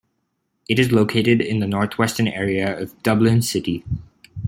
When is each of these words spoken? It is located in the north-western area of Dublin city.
It 0.67 0.79
is 0.79 0.91
located 0.91 1.41
in 1.41 1.59
the 1.59 1.67
north-western 1.67 2.27
area 2.27 2.75
of 2.75 3.03
Dublin 3.03 3.43
city. 3.43 3.85